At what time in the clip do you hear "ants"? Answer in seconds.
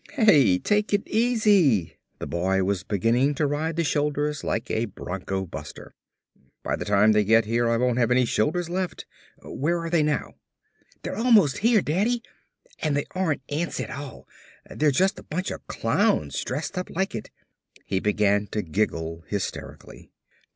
13.47-13.79